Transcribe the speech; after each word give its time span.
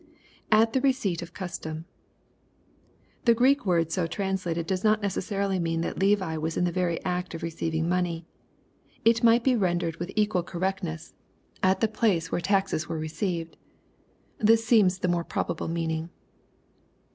[At 0.51 0.73
the 0.73 0.81
receipt 0.81 1.21
of 1.21 1.35
custom,] 1.35 1.85
The 3.25 3.35
Greek 3.35 3.67
word 3.67 3.91
so 3.91 4.07
translated 4.07 4.65
does 4.65 4.83
not 4.83 4.99
necessarily 4.99 5.59
mean 5.59 5.81
that 5.81 5.99
Levi 5.99 6.37
was 6.37 6.57
in 6.57 6.63
the 6.63 6.71
very 6.71 6.99
act 7.05 7.35
of 7.35 7.43
re 7.43 7.51
oeiving 7.51 7.83
money. 7.83 8.25
It 9.05 9.23
might 9.23 9.43
be 9.43 9.55
rendered 9.55 9.97
with 9.97 10.09
equal 10.15 10.41
oorrectnesa, 10.41 11.13
152 11.61 11.67
EXPOSITORY 11.67 11.69
THOUGHTS. 11.69 11.77
''At 11.77 11.79
the 11.79 11.89
i^ace 11.89 12.31
where 12.31 12.41
taxe? 12.41 12.89
were 12.89 12.97
received." 12.97 13.57
This 14.39 14.65
seenu 14.65 14.99
the 14.99 15.07
mora 15.07 15.23
probable 15.23 15.67
meaning. 15.67 16.09